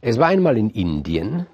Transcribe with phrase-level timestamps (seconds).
[0.00, 1.46] Es war einmal in Indien,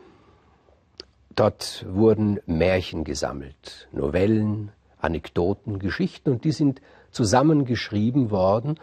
[1.34, 8.78] dort wurden Märchen gesammelt, Novellen, Anekdoten, Geschichten und die sind zusammengeschrieben worden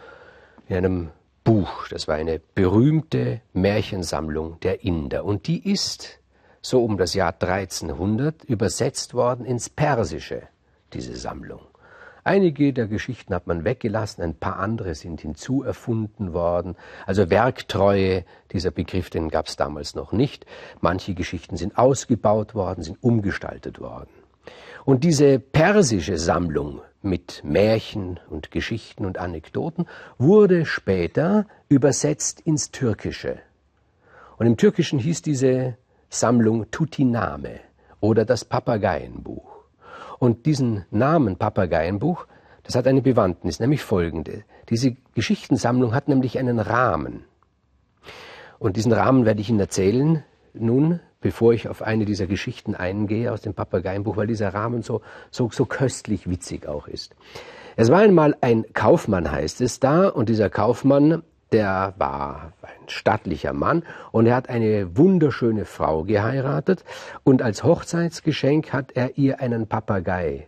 [0.67, 1.09] in einem
[1.43, 1.87] Buch.
[1.89, 6.19] Das war eine berühmte Märchensammlung der Inder und die ist
[6.63, 10.43] so um das Jahr 1300 übersetzt worden ins Persische,
[10.93, 11.70] diese Sammlung.
[12.23, 16.75] Einige der Geschichten hat man weggelassen, ein paar andere sind hinzuerfunden worden.
[17.07, 20.45] Also Werktreue, dieser Begriff, den gab es damals noch nicht.
[20.81, 24.09] Manche Geschichten sind ausgebaut worden, sind umgestaltet worden.
[24.85, 29.87] Und diese persische Sammlung mit Märchen und Geschichten und Anekdoten
[30.19, 33.39] wurde später übersetzt ins Türkische.
[34.37, 35.77] Und im Türkischen hieß diese
[36.09, 37.59] Sammlung Tutiname
[37.99, 39.50] oder das Papageienbuch.
[40.21, 42.27] Und diesen Namen Papageienbuch,
[42.61, 44.43] das hat eine Bewandtnis, nämlich folgende.
[44.69, 47.23] Diese Geschichtensammlung hat nämlich einen Rahmen.
[48.59, 53.33] Und diesen Rahmen werde ich Ihnen erzählen, nun, bevor ich auf eine dieser Geschichten eingehe
[53.33, 57.15] aus dem Papageienbuch, weil dieser Rahmen so, so, so köstlich witzig auch ist.
[57.75, 63.53] Es war einmal ein Kaufmann, heißt es da, und dieser Kaufmann der war ein stattlicher
[63.53, 66.83] Mann und er hat eine wunderschöne Frau geheiratet
[67.23, 70.47] und als Hochzeitsgeschenk hat er ihr einen Papagei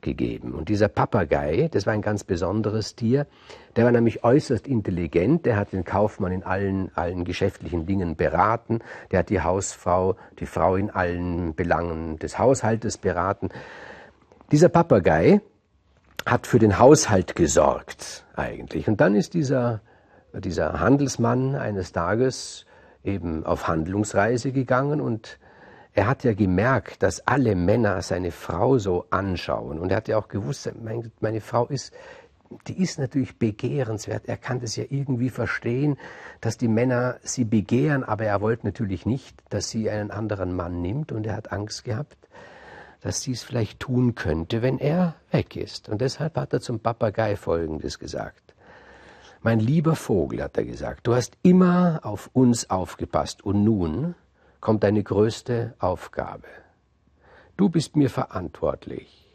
[0.00, 0.54] gegeben.
[0.54, 3.26] Und dieser Papagei, das war ein ganz besonderes Tier,
[3.74, 8.80] der war nämlich äußerst intelligent, der hat den Kaufmann in allen, allen geschäftlichen Dingen beraten,
[9.10, 13.48] der hat die Hausfrau, die Frau in allen Belangen des Haushaltes beraten.
[14.52, 15.40] Dieser Papagei
[16.26, 18.88] hat für den Haushalt gesorgt eigentlich.
[18.88, 19.80] Und dann ist dieser
[20.32, 22.66] dieser Handelsmann eines Tages
[23.04, 25.38] eben auf Handlungsreise gegangen und
[25.94, 29.80] er hat ja gemerkt, dass alle Männer seine Frau so anschauen.
[29.80, 30.70] Und er hat ja auch gewusst,
[31.20, 31.92] meine Frau ist,
[32.66, 34.26] die ist natürlich begehrenswert.
[34.26, 35.98] Er kann das ja irgendwie verstehen,
[36.40, 40.80] dass die Männer sie begehren, aber er wollte natürlich nicht, dass sie einen anderen Mann
[40.80, 42.16] nimmt und er hat Angst gehabt,
[43.00, 45.88] dass sie es vielleicht tun könnte, wenn er weg ist.
[45.88, 48.47] Und deshalb hat er zum Papagei Folgendes gesagt.
[49.42, 54.14] Mein lieber Vogel, hat er gesagt, du hast immer auf uns aufgepasst und nun
[54.60, 56.48] kommt deine größte Aufgabe.
[57.56, 59.26] Du bist mir verantwortlich,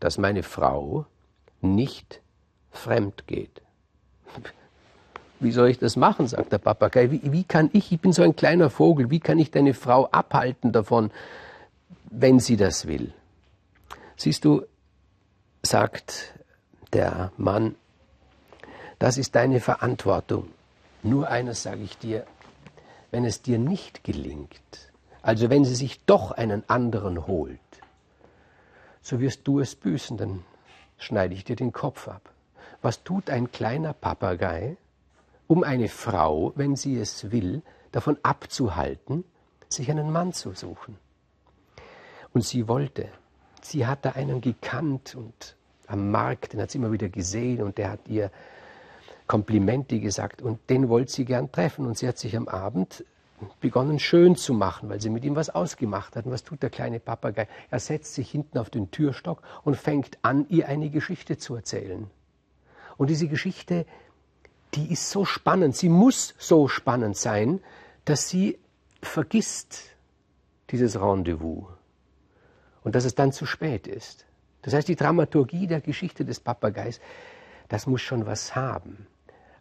[0.00, 1.06] dass meine Frau
[1.60, 2.20] nicht
[2.70, 3.62] fremd geht.
[5.40, 7.10] Wie soll ich das machen, sagt der Papagei.
[7.12, 10.06] Wie, wie kann ich, ich bin so ein kleiner Vogel, wie kann ich deine Frau
[10.06, 11.12] abhalten davon,
[12.10, 13.12] wenn sie das will?
[14.16, 14.62] Siehst du,
[15.62, 16.34] sagt
[16.92, 17.76] der Mann,
[18.98, 20.48] das ist deine Verantwortung.
[21.02, 22.26] Nur eines sage ich dir,
[23.10, 24.92] wenn es dir nicht gelingt,
[25.22, 27.60] also wenn sie sich doch einen anderen holt,
[29.00, 30.44] so wirst du es büßen, dann
[30.98, 32.30] schneide ich dir den Kopf ab.
[32.82, 34.76] Was tut ein kleiner Papagei,
[35.46, 39.24] um eine Frau, wenn sie es will, davon abzuhalten,
[39.68, 40.98] sich einen Mann zu suchen?
[42.34, 43.08] Und sie wollte.
[43.62, 45.56] Sie hatte einen gekannt und
[45.86, 48.30] am Markt, den hat sie immer wieder gesehen und der hat ihr
[49.28, 51.86] Komplimente gesagt und den wollte sie gern treffen.
[51.86, 53.04] Und sie hat sich am Abend
[53.60, 56.26] begonnen schön zu machen, weil sie mit ihm was ausgemacht hat.
[56.26, 57.46] Und was tut der kleine Papagei?
[57.70, 62.10] Er setzt sich hinten auf den Türstock und fängt an, ihr eine Geschichte zu erzählen.
[62.96, 63.86] Und diese Geschichte,
[64.74, 67.60] die ist so spannend, sie muss so spannend sein,
[68.04, 68.58] dass sie
[69.02, 69.94] vergisst
[70.70, 71.66] dieses Rendezvous
[72.82, 74.26] und dass es dann zu spät ist.
[74.62, 77.00] Das heißt, die Dramaturgie der Geschichte des Papageis,
[77.68, 79.06] das muss schon was haben.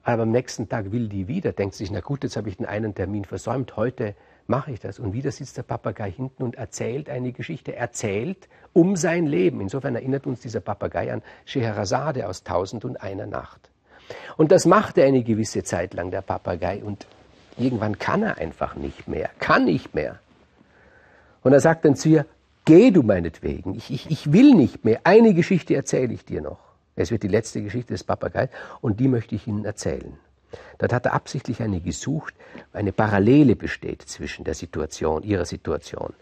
[0.07, 2.66] Aber am nächsten Tag will die wieder, denkt sich, na gut, jetzt habe ich den
[2.66, 4.16] einen Termin versäumt, heute
[4.47, 5.00] mache ich das.
[5.00, 9.59] Und wieder sitzt der Papagei hinten und erzählt eine Geschichte, erzählt um sein Leben.
[9.59, 13.69] Insofern erinnert uns dieser Papagei an Scheherazade aus Tausend und einer Nacht.
[14.38, 17.06] Und das macht er eine gewisse Zeit lang, der Papagei, und
[17.57, 20.19] irgendwann kann er einfach nicht mehr, kann nicht mehr.
[21.44, 22.25] Und er sagt dann zu ihr,
[22.63, 26.66] geh du meinetwegen, ich, ich, ich will nicht mehr, eine Geschichte erzähle ich dir noch.
[26.97, 28.49] Es wird die letzte Geschichte des Papageis
[28.81, 30.17] und die möchte ich Ihnen erzählen.
[30.79, 32.33] Dort hat er absichtlich eine gesucht,
[32.73, 36.13] eine Parallele besteht zwischen der Situation, ihrer Situation.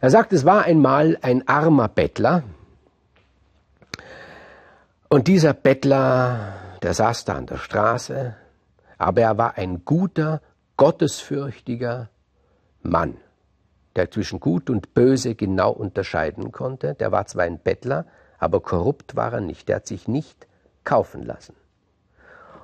[0.00, 2.44] Er sagt, es war einmal ein armer Bettler
[5.08, 8.36] und dieser Bettler, der saß da an der Straße,
[8.96, 10.40] aber er war ein guter,
[10.76, 12.10] gottesfürchtiger
[12.82, 13.16] Mann,
[13.96, 16.94] der zwischen Gut und Böse genau unterscheiden konnte.
[16.94, 18.06] Der war zwar ein Bettler,
[18.40, 20.48] aber korrupt war er nicht, er hat sich nicht
[20.82, 21.54] kaufen lassen.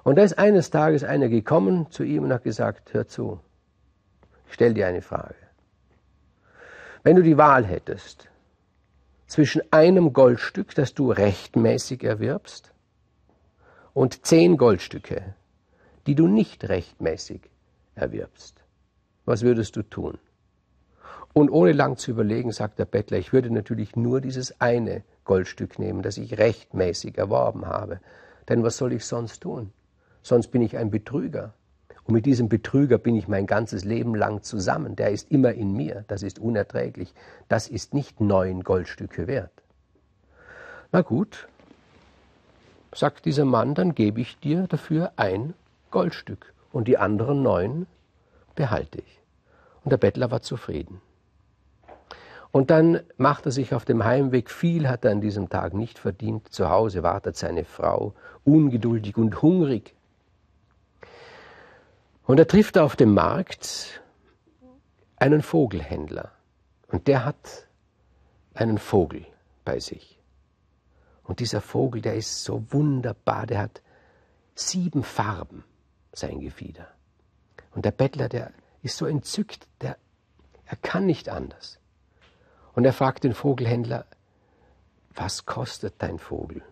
[0.02, 3.40] Und da ist eines Tages einer gekommen zu ihm und hat gesagt, hör zu,
[4.49, 5.34] ich stell dir eine Frage.
[7.02, 8.28] Wenn du die Wahl hättest
[9.26, 12.72] zwischen einem Goldstück, das du rechtmäßig erwirbst,
[13.93, 15.34] und zehn Goldstücke,
[16.06, 17.50] die du nicht rechtmäßig
[17.94, 18.62] erwirbst,
[19.26, 20.19] Was würdest du tun?
[21.32, 25.78] Und ohne lang zu überlegen, sagt der Bettler, ich würde natürlich nur dieses eine Goldstück
[25.78, 28.00] nehmen, das ich rechtmäßig erworben habe.
[28.49, 29.73] Denn was soll ich sonst tun?
[30.23, 31.52] Sonst bin ich ein Betrüger.
[32.05, 34.96] Und mit diesem Betrüger bin ich mein ganzes Leben lang zusammen.
[34.96, 36.05] Der ist immer in mir.
[36.08, 37.12] Das ist unerträglich.
[37.49, 39.52] Das ist nicht neun Goldstücke wert.
[40.93, 41.49] Na gut,
[42.94, 45.55] sagt dieser Mann, dann gebe ich dir dafür ein
[45.90, 47.87] Goldstück und die anderen neun
[48.55, 49.20] behalte ich.
[49.84, 51.00] Und der Bettler war zufrieden.
[52.56, 55.99] Und dann macht er sich auf dem Heimweg, viel hat er an diesem Tag nicht
[55.99, 58.14] verdient, zu Hause wartet seine Frau,
[58.44, 59.94] ungeduldig und hungrig.
[62.25, 64.00] Und er trifft auf dem Markt
[65.17, 66.32] einen Vogelhändler
[66.88, 67.69] und der hat
[68.55, 69.26] einen Vogel
[69.67, 70.19] bei sich.
[71.25, 73.82] Und dieser Vogel, der ist so wunderbar, der hat
[74.55, 75.62] sieben Farben,
[76.14, 76.88] sein Gefieder.
[77.75, 78.50] Und der Bettler, der
[78.82, 79.99] ist so entzückt, der,
[80.64, 81.81] er kann nicht anders.
[82.76, 84.05] Und er fragt den Vogelhändler,
[85.14, 86.62] was kostet dein Vogel?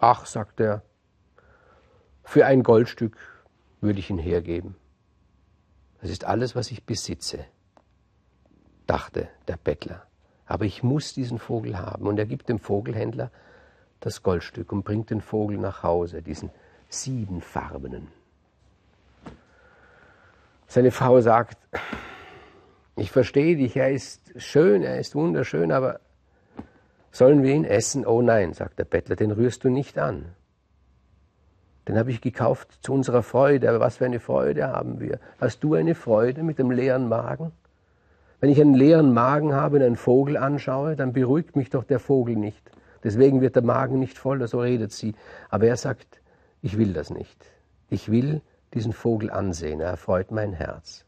[0.00, 0.82] Ach, sagt er,
[2.24, 3.16] für ein Goldstück
[3.80, 4.74] würde ich ihn hergeben.
[6.00, 7.44] Das ist alles, was ich besitze,
[8.88, 10.02] dachte der Bettler.
[10.46, 12.08] Aber ich muss diesen Vogel haben.
[12.08, 13.30] Und er gibt dem Vogelhändler
[14.00, 16.50] das Goldstück und bringt den Vogel nach Hause, diesen
[16.88, 18.08] siebenfarbenen.
[20.66, 21.56] Seine Frau sagt,
[22.98, 26.00] ich verstehe dich, er ist schön, er ist wunderschön, aber
[27.10, 28.06] sollen wir ihn essen?
[28.06, 30.26] Oh nein, sagt der Bettler, den rührst du nicht an.
[31.86, 35.18] Den habe ich gekauft zu unserer Freude, aber was für eine Freude haben wir?
[35.40, 37.52] Hast du eine Freude mit dem leeren Magen?
[38.40, 41.98] Wenn ich einen leeren Magen habe und einen Vogel anschaue, dann beruhigt mich doch der
[41.98, 42.70] Vogel nicht.
[43.02, 45.14] Deswegen wird der Magen nicht voll, so redet sie.
[45.48, 46.20] Aber er sagt,
[46.60, 47.46] ich will das nicht.
[47.88, 48.42] Ich will
[48.74, 51.06] diesen Vogel ansehen, er erfreut mein Herz.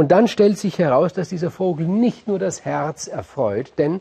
[0.00, 4.00] Und dann stellt sich heraus, dass dieser Vogel nicht nur das Herz erfreut, denn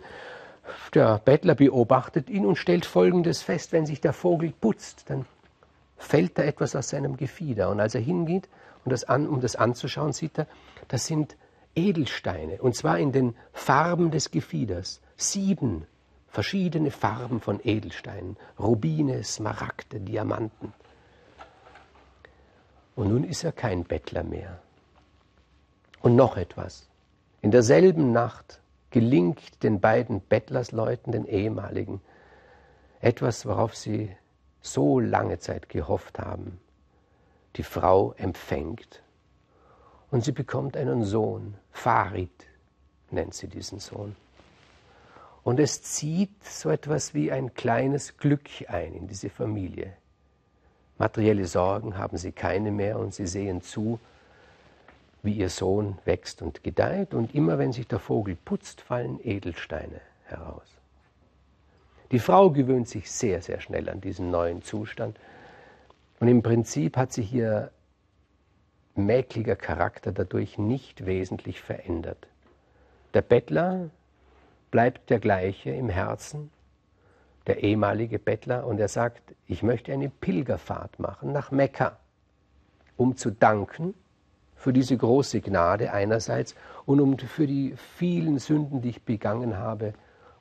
[0.93, 5.25] der Bettler beobachtet ihn und stellt Folgendes fest, wenn sich der Vogel putzt, dann
[5.97, 7.69] fällt da etwas aus seinem Gefieder.
[7.69, 8.47] Und als er hingeht,
[8.85, 10.47] um das, an, um das anzuschauen, sieht er,
[10.87, 11.35] das sind
[11.75, 15.01] Edelsteine, und zwar in den Farben des Gefieders.
[15.17, 15.85] Sieben
[16.29, 20.71] verschiedene Farben von Edelsteinen, Rubine, Smaragde, Diamanten.
[22.95, 24.61] Und nun ist er kein Bettler mehr.
[26.09, 26.87] Und noch etwas.
[27.43, 32.01] In derselben Nacht gelingt den beiden Bettlersleuten, den ehemaligen,
[32.99, 34.09] etwas, worauf sie
[34.59, 36.59] so lange Zeit gehofft haben.
[37.57, 39.03] Die Frau empfängt
[40.09, 41.53] und sie bekommt einen Sohn.
[41.71, 42.47] Farid
[43.11, 44.15] nennt sie diesen Sohn.
[45.43, 49.93] Und es zieht so etwas wie ein kleines Glück ein in diese Familie.
[50.97, 53.99] Materielle Sorgen haben sie keine mehr und sie sehen zu,
[55.21, 60.01] wie ihr Sohn wächst und gedeiht, und immer wenn sich der Vogel putzt, fallen Edelsteine
[60.25, 60.67] heraus.
[62.11, 65.19] Die Frau gewöhnt sich sehr, sehr schnell an diesen neuen Zustand,
[66.19, 67.71] und im Prinzip hat sich ihr
[68.95, 72.27] mäkliger Charakter dadurch nicht wesentlich verändert.
[73.13, 73.89] Der Bettler
[74.71, 76.51] bleibt der gleiche im Herzen,
[77.47, 81.97] der ehemalige Bettler, und er sagt, ich möchte eine Pilgerfahrt machen nach Mekka,
[82.97, 83.93] um zu danken
[84.59, 86.53] für diese große Gnade einerseits
[86.85, 89.93] und um für die vielen Sünden, die ich begangen habe,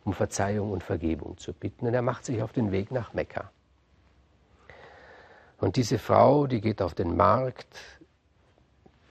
[0.04, 1.86] um Verzeihung und Vergebung zu bitten.
[1.86, 3.50] Und er macht sich auf den Weg nach Mekka.
[5.60, 7.78] Und diese Frau, die geht auf den Markt,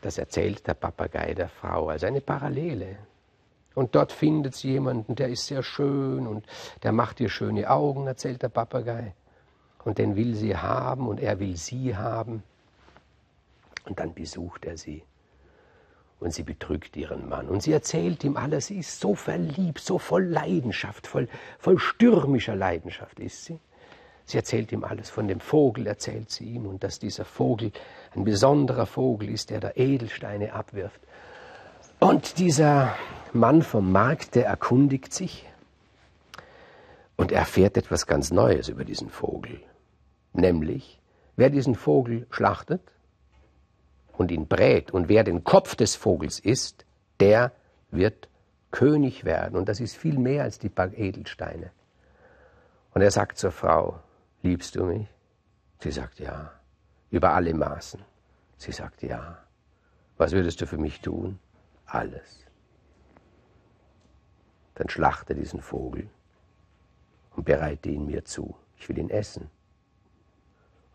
[0.01, 2.97] das erzählt der Papagei der Frau als eine Parallele.
[3.75, 6.45] Und dort findet sie jemanden, der ist sehr schön und
[6.83, 9.13] der macht ihr schöne Augen, erzählt der Papagei.
[9.85, 12.43] Und den will sie haben und er will sie haben.
[13.87, 15.03] Und dann besucht er sie.
[16.19, 17.47] Und sie betrügt ihren Mann.
[17.47, 18.67] Und sie erzählt ihm alles.
[18.67, 21.27] Sie ist so verliebt, so voll Leidenschaft, voll,
[21.59, 23.59] voll stürmischer Leidenschaft ist sie.
[24.25, 25.09] Sie erzählt ihm alles.
[25.09, 26.65] Von dem Vogel erzählt sie ihm.
[26.65, 27.71] Und dass dieser Vogel
[28.15, 30.99] ein besonderer Vogel ist, der da Edelsteine abwirft.
[31.99, 32.95] Und dieser
[33.31, 35.47] Mann vom Markt, der erkundigt sich
[37.15, 39.61] und erfährt etwas ganz Neues über diesen Vogel.
[40.33, 40.99] Nämlich,
[41.35, 42.81] wer diesen Vogel schlachtet
[44.17, 46.85] und ihn brät und wer den Kopf des Vogels isst,
[47.19, 47.51] der
[47.91, 48.29] wird
[48.71, 49.57] König werden.
[49.57, 51.71] Und das ist viel mehr als die paar Edelsteine.
[52.93, 53.99] Und er sagt zur Frau,
[54.41, 55.07] liebst du mich?
[55.79, 56.51] Sie sagt ja,
[57.11, 58.01] über alle Maßen.
[58.57, 59.37] Sie sagt ja.
[60.17, 61.39] Was würdest du für mich tun?
[61.87, 62.45] alles.
[64.75, 66.09] Dann schlachte diesen Vogel
[67.35, 68.55] und bereite ihn mir zu.
[68.77, 69.49] Ich will ihn essen.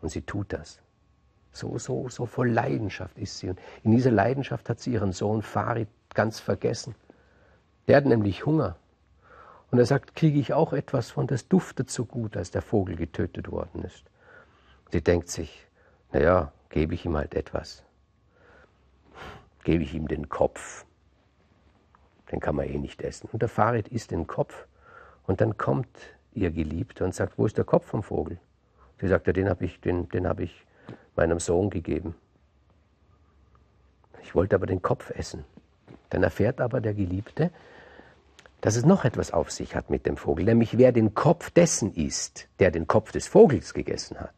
[0.01, 0.79] Und sie tut das.
[1.53, 3.49] So, so, so voll Leidenschaft ist sie.
[3.49, 6.95] Und in dieser Leidenschaft hat sie ihren Sohn Farid ganz vergessen.
[7.87, 8.75] Der hat nämlich Hunger.
[9.69, 12.95] Und er sagt, kriege ich auch etwas von, das duftet so gut, als der Vogel
[12.95, 14.03] getötet worden ist.
[14.91, 15.67] Sie denkt sich,
[16.11, 17.83] naja, gebe ich ihm halt etwas.
[19.63, 20.85] Gebe ich ihm den Kopf.
[22.31, 23.29] Den kann man eh nicht essen.
[23.31, 24.67] Und der Farid isst den Kopf.
[25.25, 25.87] Und dann kommt
[26.33, 28.39] ihr Geliebter und sagt, wo ist der Kopf vom Vogel?
[28.99, 30.65] Sie sagt, ja, den habe ich, den, den hab ich
[31.15, 32.15] meinem Sohn gegeben.
[34.21, 35.45] Ich wollte aber den Kopf essen.
[36.09, 37.51] Dann erfährt aber der Geliebte,
[38.61, 41.93] dass es noch etwas auf sich hat mit dem Vogel, nämlich wer den Kopf dessen
[41.93, 44.33] isst, der den Kopf des Vogels gegessen hat,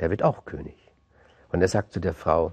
[0.00, 0.76] der wird auch König.
[1.50, 2.52] Und er sagt zu der Frau,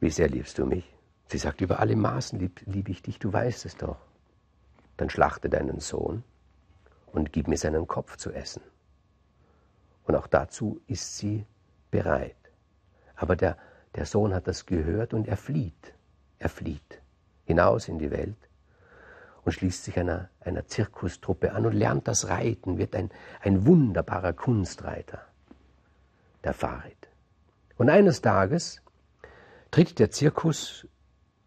[0.00, 0.84] wie sehr liebst du mich?
[1.26, 3.98] Sie sagt, über alle Maßen liebe lieb ich dich, du weißt es doch.
[4.96, 6.24] Dann schlachte deinen Sohn
[7.12, 8.62] und gib mir seinen Kopf zu essen.
[10.08, 11.44] Und auch dazu ist sie
[11.90, 12.34] bereit.
[13.14, 13.58] Aber der,
[13.94, 15.92] der Sohn hat das gehört und er flieht.
[16.38, 17.00] Er flieht
[17.44, 18.36] hinaus in die Welt
[19.44, 23.10] und schließt sich einer, einer Zirkustruppe an und lernt das Reiten, wird ein,
[23.42, 25.20] ein wunderbarer Kunstreiter,
[26.42, 27.08] der Farid.
[27.76, 28.80] Und eines Tages
[29.70, 30.86] tritt der Zirkus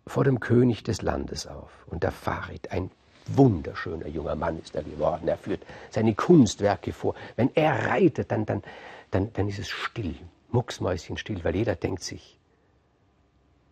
[0.06, 2.91] vor dem König des Landes auf und der Farid, ein
[3.28, 5.28] wunderschöner junger Mann ist er geworden.
[5.28, 7.16] Er führt seine Kunstwerke vor.
[7.36, 8.63] Wenn er reitet, dann, dann,
[9.12, 10.16] dann, dann ist es still,
[10.50, 12.38] mucksmäuschenstill, weil jeder denkt sich,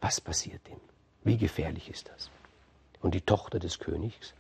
[0.02, 0.80] was passiert ihm?
[1.24, 2.30] Wie gefährlich ist das?
[3.02, 4.34] Und die Tochter des Königs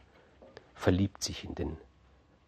[0.74, 1.78] verliebt sich in den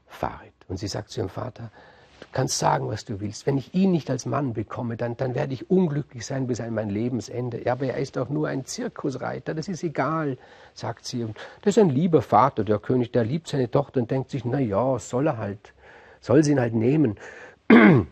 [0.08, 0.53] Farid.
[0.68, 1.72] Und sie sagt zu ihrem Vater,
[2.21, 3.45] du kannst sagen, was du willst.
[3.45, 6.73] Wenn ich ihn nicht als Mann bekomme, dann, dann werde ich unglücklich sein bis an
[6.73, 7.63] mein Lebensende.
[7.65, 10.37] Ja, aber er ist doch nur ein Zirkusreiter, das ist egal,
[10.73, 11.23] sagt sie.
[11.23, 14.45] Und das ist ein lieber Vater, der König, der liebt seine Tochter und denkt sich,
[14.45, 15.73] na ja, soll er halt,
[16.21, 17.17] soll sie ihn halt nehmen.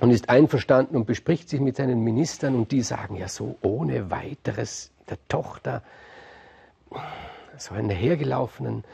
[0.00, 4.10] Und ist einverstanden und bespricht sich mit seinen Ministern und die sagen ja so ohne
[4.10, 5.82] weiteres der Tochter
[7.58, 8.84] so einen hergelaufenen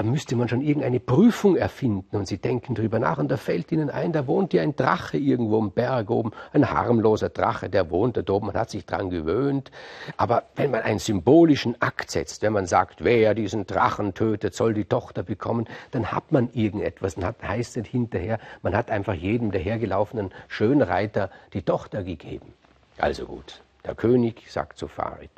[0.00, 3.70] da müsste man schon irgendeine Prüfung erfinden und sie denken drüber nach und da fällt
[3.70, 7.90] ihnen ein, da wohnt ja ein Drache irgendwo am Berg oben, ein harmloser Drache, der
[7.90, 9.70] wohnt da oben, man hat sich dran gewöhnt.
[10.16, 14.72] Aber wenn man einen symbolischen Akt setzt, wenn man sagt, wer diesen Drachen tötet, soll
[14.72, 19.50] die Tochter bekommen, dann hat man irgendetwas, dann heißt es hinterher, man hat einfach jedem
[19.50, 22.54] der hergelaufenen Schönreiter die Tochter gegeben.
[22.96, 25.30] Also gut, der König sagt zu Farid,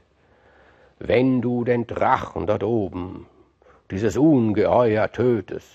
[1.00, 3.26] wenn du den Drachen dort oben
[3.92, 5.68] dieses Ungeheuer tötest,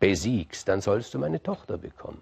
[0.00, 2.20] besiegst, dann sollst du meine Tochter bekommen.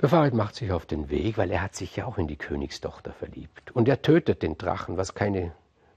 [0.00, 2.36] Der Farid macht sich auf den Weg, weil er hat sich ja auch in die
[2.36, 3.72] Königstochter verliebt.
[3.72, 5.52] Und er tötet den Drachen, was keine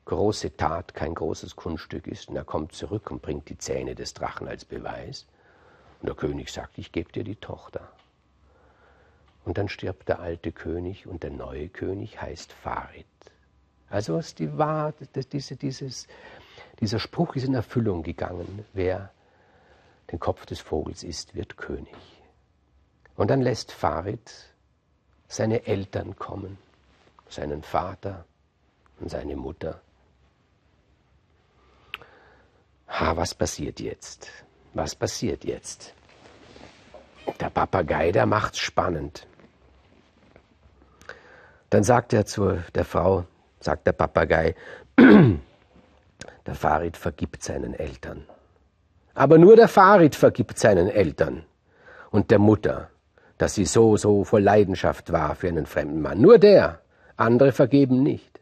[0.06, 2.30] große Tat, kein großes Kunststück ist.
[2.30, 5.27] Und er kommt zurück und bringt die Zähne des Drachen als Beweis.
[6.01, 7.88] Und der König sagt, ich gebe dir die Tochter.
[9.46, 13.06] Und dann stirbt der alte König und der neue König heißt Farid.
[13.94, 14.96] Also was die Wahrheit,
[15.32, 16.08] diese, dieses,
[16.80, 18.65] dieser Spruch ist in Erfüllung gegangen.
[18.74, 19.12] Wer
[20.12, 21.96] den Kopf des Vogels isst, wird König.
[23.15, 24.32] Und dann lässt Farid
[25.27, 26.58] seine Eltern kommen,
[27.30, 28.25] seinen Vater
[29.00, 29.82] und seine Mutter.
[32.88, 34.30] Ha, was passiert jetzt?
[34.74, 35.94] Was passiert jetzt?
[37.39, 39.25] Der Papagei, der macht's spannend.
[41.70, 43.25] Dann sagt er zu der Frau,
[43.60, 44.56] sagt der Papagei,
[46.46, 48.26] der Farid vergibt seinen Eltern.
[49.14, 51.46] Aber nur der Farid vergibt seinen Eltern
[52.12, 52.90] und der Mutter,
[53.38, 56.22] dass sie so, so voll Leidenschaft war für einen fremden Mann.
[56.22, 56.80] Nur der,
[57.18, 58.40] andere vergeben nicht.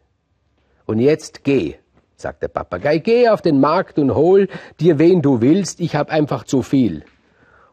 [0.86, 1.76] Und jetzt geh,
[2.16, 4.48] sagt der Papagei, geh auf den Markt und hol
[4.80, 7.04] dir wen du willst, ich hab einfach zu viel.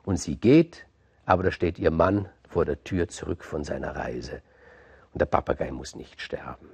[0.04, 0.87] Und sie geht,
[1.25, 4.42] aber da steht ihr Mann vor der Tür zurück von seiner Reise.
[5.12, 6.68] Und der Papagei muss nicht sterben.